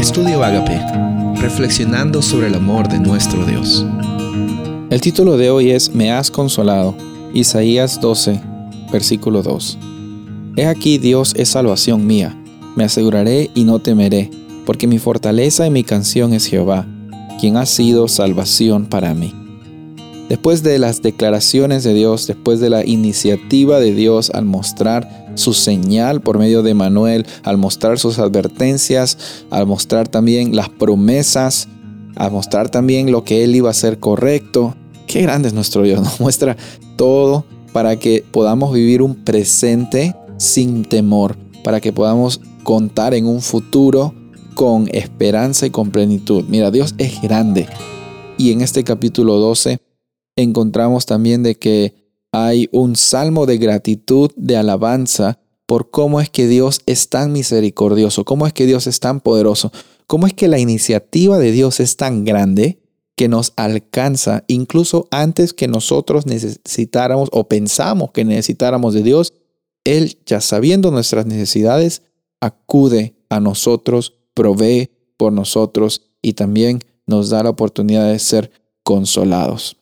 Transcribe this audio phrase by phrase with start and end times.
[0.00, 0.80] Estudio Agape,
[1.42, 3.84] reflexionando sobre el amor de nuestro Dios.
[4.88, 6.96] El título de hoy es Me has consolado,
[7.34, 8.40] Isaías 12,
[8.90, 9.78] versículo 2.
[10.56, 12.34] He aquí Dios es salvación mía,
[12.76, 14.30] me aseguraré y no temeré,
[14.64, 16.86] porque mi fortaleza y mi canción es Jehová,
[17.38, 19.34] quien ha sido salvación para mí.
[20.30, 25.54] Después de las declaraciones de Dios, después de la iniciativa de Dios al mostrar su
[25.54, 29.18] señal por medio de Manuel, al mostrar sus advertencias,
[29.50, 31.66] al mostrar también las promesas,
[32.14, 34.76] al mostrar también lo que Él iba a hacer correcto.
[35.08, 36.56] Qué grande es nuestro Dios, nos muestra
[36.94, 43.40] todo para que podamos vivir un presente sin temor, para que podamos contar en un
[43.40, 44.14] futuro
[44.54, 46.44] con esperanza y con plenitud.
[46.46, 47.66] Mira, Dios es grande.
[48.38, 49.80] Y en este capítulo 12
[50.36, 51.94] encontramos también de que
[52.32, 58.24] hay un salmo de gratitud, de alabanza por cómo es que Dios es tan misericordioso,
[58.24, 59.70] cómo es que Dios es tan poderoso,
[60.06, 62.80] cómo es que la iniciativa de Dios es tan grande
[63.16, 69.34] que nos alcanza incluso antes que nosotros necesitáramos o pensamos que necesitáramos de Dios.
[69.84, 72.02] Él, ya sabiendo nuestras necesidades,
[72.40, 78.50] acude a nosotros, provee por nosotros y también nos da la oportunidad de ser
[78.82, 79.76] consolados.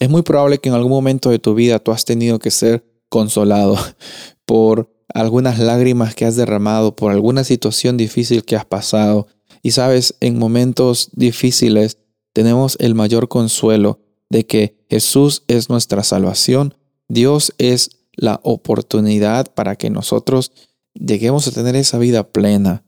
[0.00, 2.84] Es muy probable que en algún momento de tu vida tú has tenido que ser
[3.10, 3.76] consolado
[4.46, 9.28] por algunas lágrimas que has derramado, por alguna situación difícil que has pasado.
[9.62, 11.98] Y sabes, en momentos difíciles
[12.32, 16.74] tenemos el mayor consuelo de que Jesús es nuestra salvación,
[17.08, 20.52] Dios es la oportunidad para que nosotros
[20.94, 22.84] lleguemos a tener esa vida plena.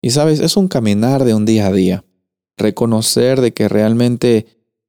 [0.00, 2.04] Y sabes, es un caminar de un día a día.
[2.56, 4.46] Reconocer de que realmente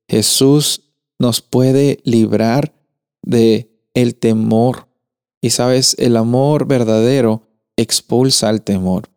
[0.08, 0.85] Jesús
[1.20, 2.74] nos puede librar
[3.22, 4.88] de el temor.
[5.42, 9.10] Y sabes, el amor verdadero expulsa el temor.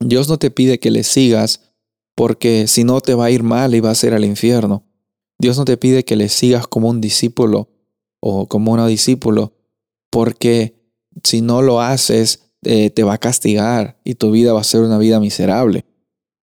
[0.00, 1.72] Dios no te pide que le sigas
[2.14, 4.84] porque si no te va a ir mal y va a ser al infierno.
[5.38, 7.68] Dios no te pide que le sigas como un discípulo
[8.20, 9.54] o como una discípulo
[10.10, 10.74] porque
[11.24, 14.82] si no lo haces eh, te va a castigar y tu vida va a ser
[14.82, 15.84] una vida miserable.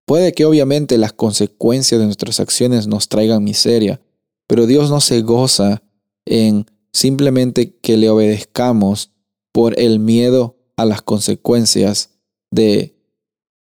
[0.06, 4.02] Puede que obviamente las consecuencias de nuestras acciones nos traigan miseria,
[4.50, 5.84] pero Dios no se goza
[6.26, 9.12] en simplemente que le obedezcamos
[9.52, 12.18] por el miedo a las consecuencias
[12.50, 12.96] de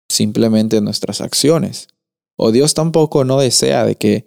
[0.09, 1.89] simplemente nuestras acciones.
[2.37, 4.27] O Dios tampoco no desea de que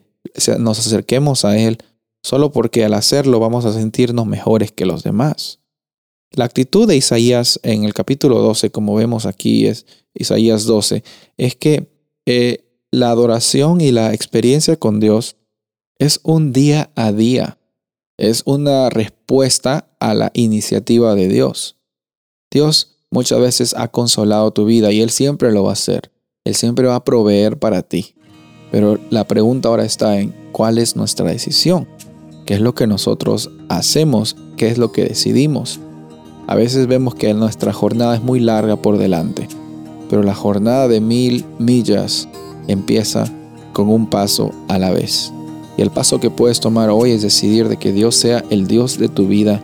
[0.59, 1.78] nos acerquemos a Él
[2.22, 5.62] solo porque al hacerlo vamos a sentirnos mejores que los demás.
[6.31, 11.06] La actitud de Isaías en el capítulo 12, como vemos aquí, es Isaías 12,
[11.38, 11.90] es que
[12.25, 15.38] eh, la adoración y la experiencia con Dios
[16.03, 17.58] es un día a día.
[18.18, 21.78] Es una respuesta a la iniciativa de Dios.
[22.52, 26.12] Dios muchas veces ha consolado tu vida y Él siempre lo va a hacer.
[26.44, 28.16] Él siempre va a proveer para ti.
[28.69, 31.88] Pero la pregunta ahora está en cuál es nuestra decisión.
[32.46, 34.36] ¿Qué es lo que nosotros hacemos?
[34.58, 35.80] ¿Qué es lo que decidimos?
[36.47, 39.47] A veces vemos que nuestra jornada es muy larga por delante,
[40.09, 42.28] pero la jornada de mil millas
[42.68, 43.24] empieza
[43.72, 45.31] con un paso a la vez.
[45.78, 48.98] Y el paso que puedes tomar hoy es decidir de que Dios sea el Dios
[48.98, 49.64] de tu vida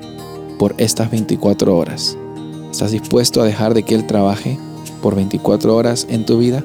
[0.58, 2.18] por estas 24 horas.
[2.72, 4.58] ¿Estás dispuesto a dejar de que Él trabaje
[5.02, 6.64] por 24 horas en tu vida?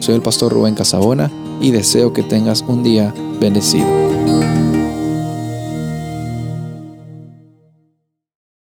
[0.00, 4.13] Soy el pastor Rubén Casabona y deseo que tengas un día bendecido.